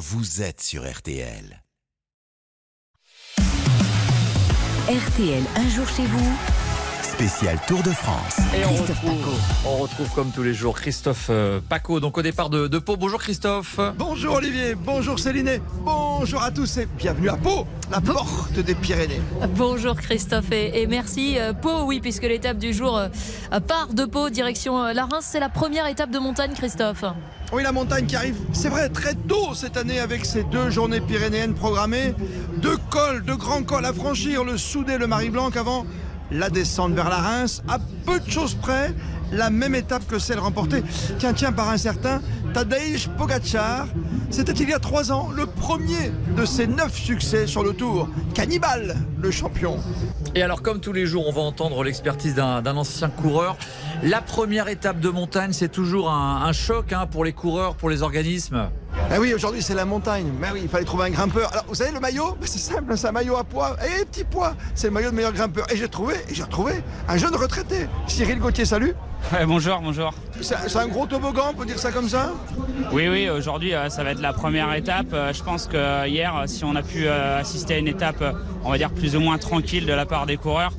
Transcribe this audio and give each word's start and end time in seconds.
vous 0.00 0.40
êtes 0.40 0.62
sur 0.62 0.90
RTL. 0.90 1.62
RTL, 4.88 5.42
un 5.56 5.68
jour 5.68 5.86
chez 5.88 6.06
vous. 6.06 6.69
Spécial 7.20 7.58
Tour 7.66 7.82
de 7.82 7.90
France. 7.90 8.38
Et 8.56 8.64
on 8.64 8.68
Christophe 8.68 9.02
retrouve, 9.02 9.20
Paco. 9.20 9.36
on 9.66 9.76
retrouve 9.76 10.08
comme 10.14 10.30
tous 10.30 10.42
les 10.42 10.54
jours 10.54 10.74
Christophe 10.74 11.26
euh, 11.28 11.60
Paco, 11.68 12.00
donc 12.00 12.16
au 12.16 12.22
départ 12.22 12.48
de, 12.48 12.66
de 12.66 12.78
Pau. 12.78 12.96
Bonjour 12.96 13.20
Christophe. 13.20 13.78
Bonjour 13.98 14.36
Olivier, 14.36 14.74
bonjour 14.74 15.18
Céline, 15.18 15.60
bonjour 15.84 16.42
à 16.42 16.50
tous 16.50 16.78
et 16.78 16.88
bienvenue 16.96 17.28
à 17.28 17.36
Pau, 17.36 17.66
la 17.90 18.00
porte 18.00 18.58
des 18.58 18.74
Pyrénées. 18.74 19.20
Bonjour 19.54 19.96
Christophe 19.96 20.50
et, 20.50 20.80
et 20.80 20.86
merci. 20.86 21.38
Euh, 21.38 21.52
Pau, 21.52 21.82
oui, 21.82 22.00
puisque 22.00 22.22
l'étape 22.22 22.56
du 22.56 22.72
jour 22.72 22.96
euh, 22.96 23.08
part 23.60 23.88
de 23.92 24.06
Pau, 24.06 24.30
direction 24.30 24.82
la 24.82 25.04
Reims. 25.04 25.26
C'est 25.30 25.40
la 25.40 25.50
première 25.50 25.88
étape 25.88 26.10
de 26.10 26.18
montagne, 26.18 26.54
Christophe. 26.54 27.04
Oui, 27.52 27.62
la 27.62 27.72
montagne 27.72 28.06
qui 28.06 28.16
arrive, 28.16 28.36
c'est 28.54 28.70
vrai, 28.70 28.88
très 28.88 29.14
tôt 29.14 29.54
cette 29.54 29.76
année 29.76 30.00
avec 30.00 30.24
ces 30.24 30.44
deux 30.44 30.70
journées 30.70 31.02
pyrénéennes 31.02 31.52
programmées. 31.52 32.14
Deux 32.62 32.78
cols, 32.88 33.22
deux 33.24 33.36
grands 33.36 33.62
cols 33.62 33.84
à 33.84 33.92
franchir, 33.92 34.42
le 34.42 34.56
Soudé, 34.56 34.96
le 34.96 35.06
Marie-Blanc 35.06 35.50
avant 35.56 35.84
la 36.30 36.50
descente 36.50 36.92
vers 36.92 37.08
la 37.08 37.16
Reims. 37.16 37.62
À 37.68 37.78
peu 38.06 38.20
de 38.20 38.30
choses 38.30 38.54
près, 38.54 38.94
la 39.32 39.50
même 39.50 39.74
étape 39.74 40.06
que 40.06 40.18
celle 40.18 40.38
remportée, 40.38 40.82
tiens, 41.18 41.32
tiens, 41.32 41.52
par 41.52 41.68
un 41.68 41.76
certain 41.76 42.20
Tadej 42.52 43.08
Pogacar. 43.16 43.86
C'était 44.30 44.52
il 44.52 44.68
y 44.68 44.72
a 44.72 44.78
trois 44.78 45.12
ans, 45.12 45.28
le 45.34 45.46
premier 45.46 46.12
de 46.36 46.44
ses 46.44 46.66
neuf 46.66 46.94
succès 46.94 47.46
sur 47.46 47.62
le 47.62 47.72
Tour. 47.72 48.08
Cannibal, 48.34 48.96
le 49.20 49.30
champion. 49.30 49.76
Et 50.34 50.42
alors 50.42 50.62
comme 50.62 50.80
tous 50.80 50.92
les 50.92 51.06
jours, 51.06 51.26
on 51.28 51.32
va 51.32 51.40
entendre 51.40 51.82
l'expertise 51.82 52.34
d'un 52.34 52.76
ancien 52.76 53.08
coureur. 53.08 53.56
La 54.02 54.20
première 54.20 54.68
étape 54.68 55.00
de 55.00 55.08
montagne, 55.08 55.52
c'est 55.52 55.68
toujours 55.68 56.10
un, 56.10 56.42
un 56.44 56.52
choc 56.52 56.92
hein, 56.92 57.06
pour 57.10 57.24
les 57.24 57.32
coureurs, 57.32 57.74
pour 57.74 57.90
les 57.90 58.02
organismes. 58.02 58.70
Ah 59.12 59.18
oui, 59.18 59.34
aujourd'hui 59.34 59.62
c'est 59.62 59.74
la 59.74 59.84
montagne. 59.84 60.30
Mais 60.40 60.48
oui, 60.52 60.60
il 60.64 60.68
fallait 60.68 60.84
trouver 60.84 61.06
un 61.06 61.10
grimpeur. 61.10 61.50
Alors, 61.52 61.64
vous 61.68 61.74
savez, 61.74 61.90
le 61.92 62.00
maillot, 62.00 62.36
c'est 62.42 62.58
simple, 62.58 62.96
c'est 62.96 63.08
un 63.08 63.12
maillot 63.12 63.36
à 63.36 63.44
poids. 63.44 63.76
Et 63.84 64.04
petit 64.04 64.24
poids, 64.24 64.54
c'est 64.74 64.86
le 64.88 64.92
maillot 64.92 65.10
de 65.10 65.16
meilleur 65.16 65.32
grimpeur. 65.32 65.66
Et 65.72 65.76
j'ai 65.76 65.88
trouvé, 65.88 66.14
et 66.28 66.34
j'ai 66.34 66.42
retrouvé 66.44 66.74
un 67.08 67.16
jeune 67.16 67.34
retraité. 67.34 67.86
Cyril 68.06 68.38
Gauthier, 68.38 68.64
salut. 68.64 68.94
Ouais, 69.32 69.44
bonjour, 69.46 69.80
bonjour. 69.82 70.12
C'est 70.40 70.76
un 70.76 70.86
gros 70.88 71.06
toboggan, 71.06 71.50
on 71.50 71.54
peut 71.54 71.66
dire 71.66 71.78
ça 71.78 71.90
comme 71.92 72.08
ça? 72.08 72.32
Oui, 72.92 73.08
oui, 73.08 73.28
aujourd'hui, 73.28 73.74
euh, 73.74 73.88
ça 73.90 74.02
va 74.04 74.12
être 74.12 74.20
la 74.20 74.32
première 74.32 74.72
étape. 74.74 75.08
Euh, 75.12 75.32
Je 75.32 75.42
pense 75.42 75.66
que 75.66 76.06
hier, 76.08 76.34
euh, 76.36 76.46
si 76.46 76.64
on 76.64 76.74
a 76.76 76.82
pu 76.82 77.08
assister 77.08 77.74
à 77.74 77.78
une 77.78 77.88
étape, 77.88 78.22
on 78.64 78.70
va 78.70 78.78
dire 78.78 78.90
plus 78.90 79.16
ou 79.16 79.20
moins 79.20 79.38
tranquille 79.38 79.86
de 79.86 79.92
la 79.92 80.06
part 80.06 80.26
des 80.26 80.36
coureurs, 80.36 80.72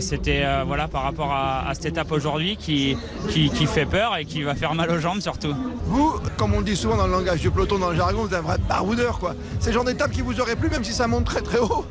c'était 0.00 0.42
euh, 0.44 0.64
voilà 0.66 0.88
par 0.88 1.02
rapport 1.02 1.32
à, 1.32 1.68
à 1.68 1.74
cette 1.74 1.86
étape 1.86 2.10
aujourd'hui 2.12 2.56
qui, 2.56 2.96
qui, 3.28 3.50
qui 3.50 3.66
fait 3.66 3.86
peur 3.86 4.16
et 4.16 4.24
qui 4.24 4.42
va 4.42 4.54
faire 4.54 4.74
mal 4.74 4.90
aux 4.90 4.98
jambes 4.98 5.20
surtout. 5.20 5.54
Vous, 5.86 6.14
comme 6.36 6.54
on 6.54 6.58
le 6.58 6.64
dit 6.64 6.76
souvent 6.76 6.96
dans 6.96 7.06
le 7.06 7.12
langage 7.12 7.40
du 7.40 7.50
peloton, 7.50 7.78
dans 7.78 7.90
le 7.90 7.96
jargon, 7.96 8.22
vous 8.22 8.28
êtes 8.28 8.34
un 8.34 8.42
vrai 8.42 8.56
baroudeur, 8.68 9.18
quoi. 9.18 9.34
C'est 9.58 9.70
le 9.70 9.74
genre 9.74 9.84
d'étape 9.84 10.10
qui 10.10 10.22
vous 10.22 10.40
aurait 10.40 10.56
plu, 10.56 10.68
même 10.68 10.84
si 10.84 10.92
ça 10.92 11.06
monte 11.06 11.24
très 11.24 11.40
très 11.40 11.58
haut. 11.58 11.84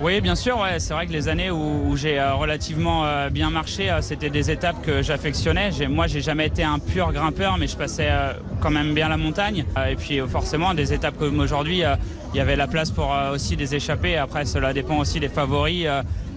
Oui, 0.00 0.20
bien 0.20 0.34
sûr, 0.34 0.58
ouais, 0.58 0.80
c'est 0.80 0.94
vrai 0.94 1.06
que 1.06 1.12
les 1.12 1.28
années 1.28 1.50
où, 1.52 1.84
où 1.86 1.96
j'ai 1.96 2.18
euh, 2.18 2.34
relativement 2.34 3.04
euh, 3.04 3.30
bien 3.30 3.50
marché, 3.50 3.88
euh, 3.88 4.00
c'était 4.00 4.30
des 4.30 4.50
étapes 4.50 4.82
que 4.82 5.00
j'affectionnais. 5.00 5.70
Moi, 5.88 6.08
j'ai 6.08 6.20
jamais 6.20 6.46
été 6.46 6.64
un 6.64 6.80
pur 6.80 7.12
grimpeur, 7.12 7.56
mais 7.56 7.68
je 7.68 7.76
passais 7.76 8.08
euh, 8.10 8.32
quand 8.60 8.70
même 8.70 8.94
bien 8.94 9.08
la 9.08 9.16
montagne. 9.16 9.64
Euh, 9.76 9.90
et 9.90 9.94
puis, 9.94 10.20
euh, 10.20 10.26
forcément, 10.26 10.74
des 10.74 10.92
étapes 10.92 11.16
comme 11.18 11.38
aujourd'hui, 11.38 11.84
euh, 11.84 11.94
il 12.34 12.38
y 12.38 12.40
avait 12.40 12.56
la 12.56 12.66
place 12.66 12.90
pour 12.90 13.14
euh, 13.14 13.34
aussi 13.34 13.56
des 13.56 13.76
échappées. 13.76 14.16
Après, 14.16 14.44
cela 14.44 14.72
dépend 14.72 14.96
aussi 14.98 15.20
des 15.20 15.28
favoris, 15.28 15.86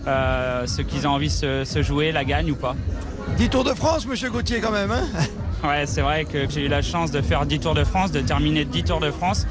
euh, 0.07 0.63
euh, 0.63 0.67
ceux 0.67 0.83
qui 0.83 1.05
ont 1.05 1.11
envie 1.11 1.27
de 1.27 1.31
se, 1.31 1.63
se 1.65 1.81
jouer, 1.83 2.11
la 2.11 2.23
gagne 2.23 2.51
ou 2.51 2.55
pas. 2.55 2.75
10 3.37 3.49
Tours 3.49 3.63
de 3.63 3.73
France, 3.73 4.05
monsieur 4.07 4.29
Gauthier, 4.29 4.59
quand 4.61 4.71
même, 4.71 4.91
hein? 4.91 5.03
Ouais, 5.63 5.85
c'est 5.87 6.01
vrai 6.01 6.25
que 6.25 6.47
j'ai 6.49 6.65
eu 6.65 6.67
la 6.67 6.81
chance 6.83 7.09
de 7.11 7.21
faire 7.21 7.45
10 7.45 7.59
Tours 7.59 7.73
de 7.73 7.83
France, 7.83 8.11
de 8.11 8.19
terminer 8.21 8.65
10 8.65 8.83
Tours 8.83 8.99
de 8.99 9.09
France 9.09 9.47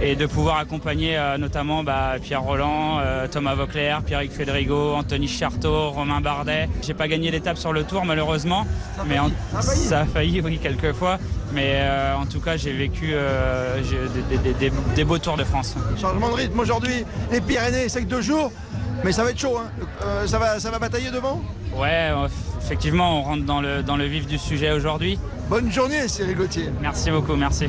et 0.00 0.14
de 0.14 0.24
pouvoir 0.26 0.58
accompagner 0.58 1.18
euh, 1.18 1.38
notamment 1.38 1.82
bah, 1.82 2.14
Pierre 2.22 2.42
Roland, 2.42 2.98
euh, 3.00 3.26
Thomas 3.26 3.54
Vauclair, 3.56 4.02
Pierrick 4.02 4.30
Fédrigo, 4.32 4.94
Anthony 4.94 5.26
Charteau, 5.26 5.90
Romain 5.90 6.20
Bardet. 6.20 6.68
J'ai 6.86 6.94
pas 6.94 7.08
gagné 7.08 7.30
l'étape 7.30 7.58
sur 7.58 7.72
le 7.72 7.82
Tour 7.82 8.04
malheureusement, 8.04 8.64
mais 9.08 9.18
en- 9.18 9.28
Ça 9.52 9.58
a 9.58 9.62
failli. 9.62 9.80
ça 9.80 10.00
a 10.00 10.04
failli, 10.06 10.40
oui, 10.40 10.58
quelques 10.62 10.92
fois. 10.92 11.18
Mais 11.52 11.72
euh, 11.80 12.14
en 12.16 12.26
tout 12.26 12.40
cas, 12.40 12.56
j'ai 12.56 12.72
vécu 12.72 13.14
j'ai 13.82 13.98
des, 14.30 14.38
des- 14.38 14.54
des- 14.70 14.72
des 14.94 15.04
beaux 15.04 15.18
Tours 15.18 15.36
de 15.36 15.44
France. 15.44 15.74
Changement 16.00 16.28
de 16.30 16.34
rythme 16.34 16.60
aujourd'hui. 16.60 17.04
Les 17.32 17.40
Pyrénées, 17.40 17.88
c'est 17.88 18.02
que 18.02 18.06
deux 18.08 18.22
jours. 18.22 18.52
Mais 19.04 19.12
ça 19.12 19.24
va 19.24 19.30
être 19.30 19.38
chaud, 19.38 19.56
hein. 19.58 19.68
Euh, 20.04 20.26
ça, 20.26 20.38
va, 20.38 20.58
ça 20.58 20.70
va 20.70 20.78
batailler 20.78 21.10
devant 21.10 21.40
Ouais, 21.76 22.10
euh, 22.10 22.28
effectivement, 22.60 23.20
on 23.20 23.22
rentre 23.22 23.44
dans 23.44 23.60
le, 23.60 23.82
dans 23.82 23.96
le 23.96 24.04
vif 24.06 24.26
du 24.26 24.38
sujet 24.38 24.72
aujourd'hui. 24.72 25.18
Bonne 25.48 25.70
journée, 25.70 26.08
Cyril 26.08 26.36
Gauthier. 26.36 26.70
Merci 26.80 27.10
beaucoup, 27.10 27.36
merci. 27.36 27.68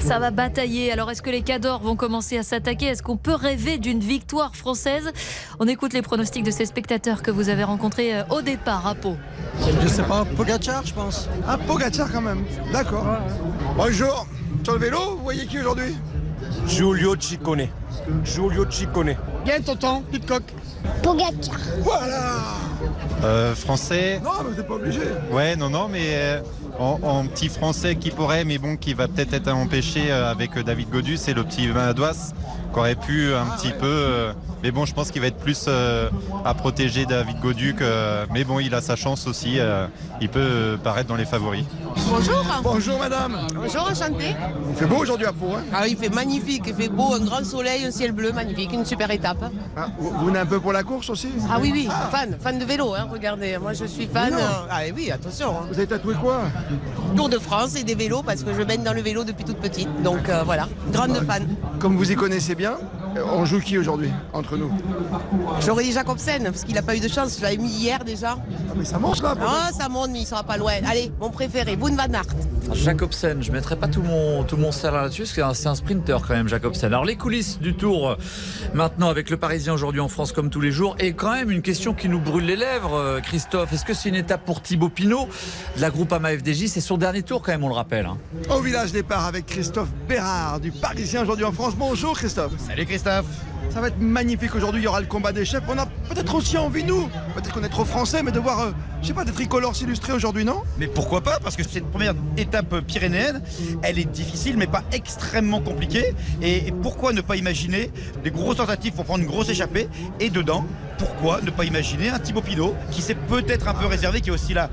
Ça 0.00 0.18
va 0.18 0.30
batailler. 0.30 0.92
Alors, 0.92 1.10
est-ce 1.10 1.22
que 1.22 1.30
les 1.30 1.42
cadors 1.42 1.80
vont 1.80 1.96
commencer 1.96 2.38
à 2.38 2.42
s'attaquer? 2.42 2.86
Est-ce 2.86 3.02
qu'on 3.02 3.16
peut 3.16 3.34
rêver 3.34 3.78
d'une 3.78 4.00
victoire 4.00 4.54
française? 4.54 5.10
On 5.58 5.66
écoute 5.66 5.92
les 5.94 6.02
pronostics 6.02 6.44
de 6.44 6.50
ces 6.50 6.66
spectateurs 6.66 7.22
que 7.22 7.30
vous 7.30 7.48
avez 7.48 7.64
rencontrés 7.64 8.14
euh, 8.14 8.22
au 8.30 8.42
départ 8.42 8.86
à 8.86 8.94
Pau. 8.94 9.16
Je 9.82 9.88
sais 9.88 10.02
pas, 10.02 10.24
Pogacar, 10.36 10.84
je 10.84 10.92
pense. 10.92 11.28
Ah, 11.48 11.56
Pogacar 11.58 12.10
quand 12.12 12.20
même. 12.20 12.44
D'accord. 12.72 13.06
Bonjour. 13.76 14.26
Sur 14.62 14.74
le 14.74 14.78
vélo, 14.78 14.98
vous 15.16 15.22
voyez 15.22 15.46
qui 15.46 15.58
aujourd'hui? 15.58 15.96
Giulio 16.66 17.16
Ciccone. 17.18 17.68
Giulio 18.24 18.64
Ciccone. 18.70 19.16
Bien, 19.44 19.60
tonton, 19.60 20.02
Pitcock. 20.10 20.42
Pogacar. 21.02 21.58
Voilà 21.80 22.30
Euh, 23.24 23.54
français, 23.54 24.20
Non, 24.22 24.30
mais 24.42 24.50
vous 24.50 24.56
n'êtes 24.56 24.66
pas 24.66 24.74
obligé. 24.74 25.00
ouais, 25.30 25.54
non, 25.56 25.70
non, 25.70 25.88
mais 25.88 26.00
euh, 26.14 26.40
en, 26.78 26.98
en 27.02 27.26
petit 27.26 27.48
français 27.48 27.96
qui 27.96 28.10
pourrait, 28.10 28.44
mais 28.44 28.58
bon, 28.58 28.76
qui 28.76 28.94
va 28.94 29.08
peut-être 29.08 29.34
être 29.34 29.52
empêché 29.52 30.10
euh, 30.10 30.30
avec 30.30 30.56
euh, 30.56 30.62
David 30.62 30.90
Godu, 30.90 31.16
c'est 31.16 31.34
le 31.34 31.44
petit 31.44 31.66
Madois, 31.68 32.12
qui 32.72 32.78
aurait 32.78 32.94
pu 32.94 33.34
un 33.34 33.44
petit 33.56 33.70
peu. 33.72 33.86
euh, 33.86 34.32
mais 34.62 34.70
bon, 34.70 34.86
je 34.86 34.94
pense 34.94 35.10
qu'il 35.10 35.20
va 35.20 35.26
être 35.26 35.38
plus 35.38 35.68
à 36.44 36.54
protéger 36.54 37.04
David 37.04 37.40
Godu. 37.40 37.74
Que, 37.74 38.26
mais 38.32 38.44
bon, 38.44 38.60
il 38.60 38.72
a 38.76 38.80
sa 38.80 38.94
chance 38.94 39.26
aussi. 39.26 39.58
il 40.20 40.28
peut 40.28 40.78
paraître 40.84 41.08
dans 41.08 41.16
les 41.16 41.24
favoris. 41.24 41.64
Bonjour. 42.08 42.44
Bonjour, 42.62 42.96
madame. 43.00 43.38
Bonjour, 43.56 43.82
enchanté. 43.90 44.36
Il 44.70 44.76
fait 44.76 44.86
beau 44.86 44.98
aujourd'hui 44.98 45.26
à 45.26 45.32
Pau, 45.32 45.48
hein 45.56 45.64
Ah, 45.74 45.88
il 45.88 45.96
fait 45.96 46.08
magnifique, 46.10 46.62
il 46.68 46.74
fait 46.74 46.88
beau, 46.88 47.12
un 47.12 47.24
grand 47.24 47.44
soleil, 47.44 47.84
un 47.84 47.90
ciel 47.90 48.12
bleu, 48.12 48.30
magnifique, 48.32 48.72
une 48.72 48.84
super 48.84 49.10
étape. 49.10 49.44
Ah, 49.76 49.88
vous, 49.98 50.26
venez 50.26 50.38
un 50.38 50.46
peu 50.46 50.60
pour 50.60 50.72
la 50.72 50.84
course 50.84 51.10
aussi? 51.10 51.30
Ah 51.50 51.58
oui, 51.60 51.70
oui, 51.74 51.88
fan, 52.12 52.36
fan 52.40 52.56
de 52.56 52.64
vélo, 52.64 52.94
hein, 52.94 53.08
regardez, 53.10 53.58
moi 53.58 53.72
je 53.72 53.84
suis 53.86 54.06
fan. 54.06 54.32
Euh, 54.32 54.38
Ah 54.70 54.82
oui, 54.94 55.10
attention. 55.10 55.50
hein. 55.58 55.66
Vous 55.70 55.74
avez 55.78 55.88
tatoué 55.88 56.14
quoi? 56.14 56.42
Tour 57.16 57.28
de 57.28 57.38
France 57.38 57.76
et 57.76 57.84
des 57.84 57.94
vélos 57.94 58.22
parce 58.22 58.42
que 58.42 58.52
je 58.54 58.62
baigne 58.62 58.82
dans 58.82 58.92
le 58.92 59.02
vélo 59.02 59.24
depuis 59.24 59.44
toute 59.44 59.58
petite. 59.58 59.88
Donc 60.02 60.28
euh, 60.28 60.42
voilà, 60.44 60.68
grande 60.92 61.16
fan. 61.26 61.46
Comme 61.78 61.96
vous 61.96 62.10
y 62.10 62.14
connaissez 62.14 62.54
bien, 62.54 62.78
on 63.16 63.44
joue 63.44 63.60
qui 63.60 63.78
aujourd'hui 63.78 64.10
entre 64.32 64.56
nous 64.56 64.70
J'aurais 65.60 65.84
dit 65.84 65.92
Jacobsen 65.92 66.44
parce 66.44 66.64
qu'il 66.64 66.74
n'a 66.74 66.82
pas 66.82 66.96
eu 66.96 67.00
de 67.00 67.08
chance, 67.08 67.36
je 67.38 67.42
l'avais 67.42 67.56
mis 67.56 67.68
hier 67.70 68.04
déjà. 68.04 68.36
Ah, 68.38 68.72
mais 68.76 68.84
ça 68.84 68.98
monte 68.98 69.20
là 69.22 69.34
Ah, 69.40 69.70
ça 69.76 69.88
monte, 69.88 70.10
mais 70.10 70.20
il 70.20 70.26
sera 70.26 70.42
pas 70.42 70.56
loin. 70.56 70.72
Allez, 70.88 71.12
mon 71.20 71.30
préféré, 71.30 71.76
Boone 71.76 71.96
Van 71.96 72.12
Aert. 72.12 72.24
Jacobsen, 72.74 73.42
je 73.42 73.52
mettrai 73.52 73.76
pas 73.76 73.88
tout 73.88 74.02
mon, 74.02 74.44
tout 74.44 74.56
mon 74.56 74.72
salaire 74.72 75.02
là-dessus, 75.02 75.22
parce 75.22 75.32
que 75.32 75.54
c'est 75.60 75.68
un- 75.68 75.74
sprinter 75.74 76.16
quand 76.26 76.34
même, 76.34 76.48
Jacobsen. 76.48 76.86
Alors 76.92 77.04
les 77.04 77.16
coulisses 77.16 77.58
du 77.58 77.74
tour, 77.74 78.10
euh, 78.10 78.14
maintenant 78.72 79.08
avec 79.08 79.30
le 79.30 79.36
Parisien 79.36 79.72
aujourd'hui 79.74 80.00
en 80.00 80.08
France 80.08 80.32
comme 80.32 80.48
tous 80.48 80.60
les 80.60 80.70
jours, 80.72 80.94
et 80.98 81.12
quand 81.12 81.32
même 81.32 81.50
une 81.50 81.62
question 81.62 81.92
qui 81.92 82.08
nous 82.08 82.20
brûle 82.20 82.44
les 82.46 82.56
lèvres, 82.56 82.94
euh, 82.94 83.20
Christophe. 83.20 83.72
Est-ce 83.72 83.84
que 83.84 83.94
c'est 83.94 84.08
une 84.08 84.14
étape 84.14 84.44
pour 84.44 84.62
Thibaut 84.62 84.88
Pinot 84.88 85.28
de 85.76 85.80
la 85.80 85.90
groupe 85.90 86.12
AMA 86.12 86.30
FDJ 86.38 86.66
C'est 86.68 86.80
son 86.80 86.96
dernier 86.96 87.22
tour 87.22 87.42
quand 87.42 87.52
même, 87.52 87.64
on 87.64 87.68
le 87.68 87.74
rappelle. 87.74 88.06
hein. 88.06 88.16
Au 88.50 88.60
village 88.60 88.92
départ 88.92 89.26
avec 89.26 89.46
Christophe 89.46 89.88
Bérard 90.08 90.60
du 90.60 90.70
Parisien 90.70 91.22
aujourd'hui 91.22 91.44
en 91.44 91.52
France. 91.52 91.74
Bonjour 91.76 92.16
Christophe. 92.16 92.52
Salut 92.58 92.86
Christophe. 92.86 93.01
Ça 93.02 93.80
va 93.80 93.88
être 93.88 94.00
magnifique 94.00 94.54
aujourd'hui, 94.54 94.82
il 94.82 94.84
y 94.84 94.86
aura 94.86 95.00
le 95.00 95.06
combat 95.06 95.32
des 95.32 95.44
chefs. 95.44 95.62
On 95.68 95.78
a 95.78 95.86
peut-être 95.86 96.34
aussi 96.34 96.56
envie, 96.58 96.84
nous, 96.84 97.08
peut-être 97.34 97.52
qu'on 97.52 97.64
est 97.64 97.68
trop 97.68 97.84
français, 97.84 98.22
mais 98.22 98.30
de 98.30 98.38
voir, 98.38 98.60
euh, 98.60 98.70
je 99.00 99.08
sais 99.08 99.14
pas, 99.14 99.24
des 99.24 99.32
tricolores 99.32 99.74
s'illustrer 99.74 100.12
aujourd'hui, 100.12 100.44
non? 100.44 100.62
Mais 100.78 100.86
pourquoi 100.86 101.20
pas? 101.20 101.38
Parce 101.42 101.56
que 101.56 101.64
cette 101.64 101.90
première 101.90 102.14
étape 102.36 102.80
pyrénéenne, 102.80 103.42
elle 103.82 103.98
est 103.98 104.04
difficile 104.04 104.56
mais 104.56 104.66
pas 104.66 104.82
extrêmement 104.92 105.60
compliquée. 105.60 106.14
Et 106.42 106.72
pourquoi 106.82 107.12
ne 107.12 107.22
pas 107.22 107.36
imaginer 107.36 107.90
des 108.22 108.30
grosses 108.30 108.58
tentatives 108.58 108.92
pour 108.92 109.04
prendre 109.04 109.20
une 109.20 109.30
grosse 109.30 109.48
échappée? 109.48 109.88
Et 110.20 110.30
dedans, 110.30 110.64
pourquoi 110.98 111.40
ne 111.40 111.50
pas 111.50 111.64
imaginer 111.64 112.10
un 112.10 112.18
Thibaut 112.18 112.42
Pinot 112.42 112.74
qui 112.90 113.02
s'est 113.02 113.14
peut-être 113.14 113.68
un 113.68 113.74
peu 113.74 113.86
réservé, 113.86 114.20
qui 114.20 114.30
est 114.30 114.32
aussi 114.32 114.54
là 114.54 114.70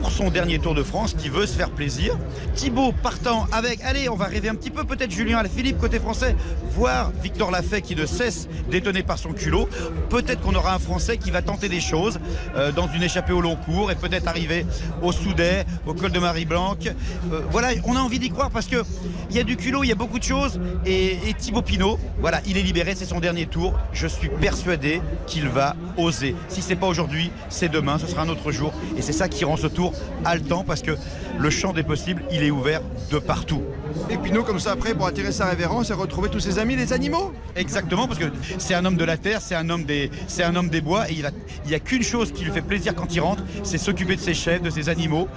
pour 0.00 0.10
son 0.10 0.30
dernier 0.30 0.58
Tour 0.58 0.74
de 0.74 0.82
France, 0.82 1.14
qui 1.16 1.28
veut 1.28 1.46
se 1.46 1.56
faire 1.56 1.70
plaisir. 1.70 2.16
Thibaut 2.54 2.92
partant 3.02 3.46
avec, 3.52 3.80
allez, 3.82 4.08
on 4.08 4.16
va 4.16 4.26
rêver 4.26 4.48
un 4.48 4.54
petit 4.54 4.70
peu, 4.70 4.84
peut-être 4.84 5.10
Julien 5.10 5.38
Alaphilippe 5.38 5.78
côté 5.78 5.98
français, 5.98 6.36
voire 6.70 7.12
Victor 7.22 7.50
Lafay 7.50 7.82
qui 7.82 7.94
ne 7.94 8.06
cesse 8.06 8.48
d'étonner 8.70 9.02
par 9.02 9.18
son 9.18 9.32
culot. 9.32 9.68
Peut-être 10.10 10.40
qu'on 10.40 10.54
aura 10.54 10.74
un 10.74 10.78
Français 10.78 11.18
qui 11.18 11.30
va 11.30 11.42
tenter 11.42 11.68
des 11.68 11.80
choses 11.80 12.18
euh, 12.56 12.72
dans 12.72 12.88
une 12.88 13.02
échappée 13.02 13.32
au 13.32 13.40
long 13.40 13.56
cours 13.56 13.90
et 13.90 13.94
peut-être 13.94 14.28
arriver 14.28 14.66
au 15.02 15.12
Soudet, 15.12 15.64
au 15.86 15.94
col 15.94 16.12
de 16.12 16.18
Marie-Blanc. 16.18 16.76
Euh, 16.86 17.40
voilà, 17.50 17.68
on 17.84 17.96
a 17.96 18.00
envie 18.00 18.18
d'y 18.18 18.30
croire 18.30 18.50
parce 18.50 18.66
que 18.66 18.82
il 19.30 19.36
y 19.36 19.40
a 19.40 19.44
du 19.44 19.56
culot, 19.56 19.84
il 19.84 19.88
y 19.88 19.92
a 19.92 19.96
beaucoup 19.96 20.18
de 20.18 20.24
choses. 20.24 20.60
Et, 20.86 21.28
et 21.28 21.34
Thibaut 21.34 21.62
Pinot, 21.62 21.98
voilà, 22.20 22.40
il 22.46 22.56
est 22.56 22.62
libéré, 22.62 22.94
c'est 22.94 23.04
son 23.04 23.20
dernier 23.20 23.46
tour. 23.46 23.74
Je 23.92 24.06
suis 24.06 24.28
persuadé 24.28 25.00
qu'il 25.26 25.48
va 25.48 25.76
oser. 25.96 26.34
Si 26.48 26.62
c'est 26.62 26.76
pas 26.76 26.86
aujourd'hui, 26.86 27.30
c'est 27.48 27.68
demain, 27.68 27.98
ce 27.98 28.06
sera 28.06 28.22
un 28.22 28.28
autre 28.28 28.50
jour. 28.50 28.72
Et 28.96 29.02
c'est 29.02 29.12
ça 29.12 29.28
qui 29.28 29.44
rend 29.44 29.56
ce 29.56 29.66
tour 29.66 29.83
tour 29.84 29.92
haletant 30.24 30.64
parce 30.64 30.82
que 30.82 30.92
le 31.38 31.50
champ 31.50 31.72
des 31.72 31.82
possibles, 31.82 32.22
il 32.30 32.42
est 32.42 32.50
ouvert 32.50 32.80
de 33.10 33.18
partout. 33.18 33.62
Et 34.08 34.16
puis 34.16 34.30
nous, 34.30 34.42
comme 34.42 34.60
ça, 34.60 34.72
après, 34.72 34.94
pour 34.94 35.06
attirer 35.06 35.32
sa 35.32 35.46
révérence 35.46 35.90
et 35.90 35.94
retrouver 35.94 36.28
tous 36.28 36.40
ses 36.40 36.58
amis, 36.58 36.76
les 36.76 36.92
animaux. 36.92 37.32
Exactement, 37.56 38.06
parce 38.06 38.18
que 38.18 38.26
c'est 38.58 38.74
un 38.74 38.84
homme 38.84 38.96
de 38.96 39.04
la 39.04 39.16
terre, 39.16 39.40
c'est 39.40 39.54
un 39.54 39.68
homme 39.70 39.84
des, 39.84 40.10
c'est 40.26 40.44
un 40.44 40.54
homme 40.56 40.68
des 40.68 40.80
bois, 40.80 41.10
et 41.10 41.14
il 41.14 41.30
n'y 41.66 41.74
a, 41.74 41.80
qu'une 41.80 42.02
chose 42.02 42.32
qui 42.32 42.44
lui 42.44 42.52
fait 42.52 42.62
plaisir 42.62 42.94
quand 42.94 43.14
il 43.14 43.20
rentre, 43.20 43.42
c'est 43.62 43.78
s'occuper 43.78 44.16
de 44.16 44.20
ses 44.20 44.34
chefs, 44.34 44.62
de 44.62 44.70
ses 44.70 44.88
animaux. 44.88 45.28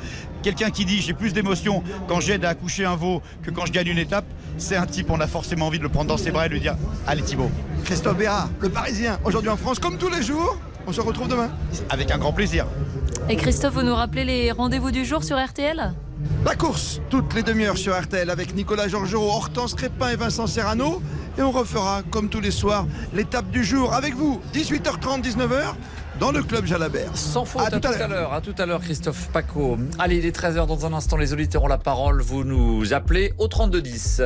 Quelqu'un 0.43 0.69
qui 0.69 0.85
dit 0.85 1.01
j'ai 1.01 1.13
plus 1.13 1.33
d'émotion 1.33 1.83
quand 2.07 2.19
j'aide 2.19 2.45
à 2.45 2.49
accoucher 2.49 2.85
un 2.85 2.95
veau 2.95 3.21
que 3.43 3.51
quand 3.51 3.65
je 3.65 3.71
gagne 3.71 3.87
une 3.87 3.97
étape, 3.97 4.25
c'est 4.57 4.75
un 4.75 4.85
type, 4.85 5.09
on 5.09 5.19
a 5.19 5.27
forcément 5.27 5.67
envie 5.67 5.79
de 5.79 5.83
le 5.83 5.89
prendre 5.89 6.07
dans 6.07 6.17
ses 6.17 6.31
bras 6.31 6.45
et 6.45 6.49
de 6.49 6.53
lui 6.53 6.61
dire 6.61 6.77
Allez 7.05 7.23
Thibaut. 7.23 7.51
Christophe 7.83 8.17
Béra, 8.17 8.49
le 8.59 8.69
Parisien, 8.69 9.19
aujourd'hui 9.23 9.49
en 9.49 9.57
France, 9.57 9.79
comme 9.79 9.97
tous 9.97 10.09
les 10.09 10.21
jours. 10.21 10.57
On 10.89 10.93
se 10.93 11.01
retrouve 11.01 11.27
demain. 11.27 11.49
Avec 11.89 12.11
un 12.11 12.17
grand 12.17 12.31
plaisir. 12.31 12.65
Et 13.29 13.35
Christophe, 13.35 13.73
vous 13.73 13.83
nous 13.83 13.93
rappelez 13.93 14.23
les 14.23 14.51
rendez-vous 14.53 14.89
du 14.89 15.03
jour 15.03 15.21
sur 15.21 15.37
RTL 15.37 15.91
La 16.45 16.55
course, 16.55 17.01
toutes 17.09 17.33
les 17.33 17.43
demi-heures 17.43 17.77
sur 17.77 17.99
RTL 17.99 18.29
avec 18.29 18.55
Nicolas 18.55 18.87
Georgerot, 18.87 19.29
Hortense 19.29 19.73
Crépin 19.73 20.11
et 20.11 20.15
Vincent 20.15 20.47
Serrano. 20.47 21.01
Et 21.37 21.41
on 21.41 21.51
refera, 21.51 22.03
comme 22.09 22.29
tous 22.29 22.39
les 22.39 22.51
soirs, 22.51 22.87
l'étape 23.13 23.49
du 23.49 23.65
jour 23.65 23.93
avec 23.93 24.15
vous, 24.15 24.39
18h30, 24.53 25.23
19h 25.23 25.75
dans 26.21 26.31
le 26.31 26.41
club 26.41 26.65
Jalabert. 26.65 27.17
Sans 27.17 27.43
faute, 27.43 27.63
à, 27.63 27.79
tout, 27.79 27.85
à 27.85 28.07
l'heure. 28.07 28.33
À 28.33 28.39
tout 28.39 28.55
à 28.57 28.65
l'heure, 28.65 28.79
Christophe 28.79 29.27
Paco. 29.33 29.77
Allez, 29.99 30.19
il 30.19 30.25
est 30.25 30.35
13h 30.35 30.65
dans 30.65 30.85
un 30.85 30.93
instant, 30.93 31.17
les 31.17 31.33
auditeurs 31.33 31.63
ont 31.63 31.67
la 31.67 31.77
parole. 31.77 32.21
Vous 32.21 32.45
nous 32.45 32.93
appelez 32.93 33.33
au 33.37 33.49
3210. 33.49 34.21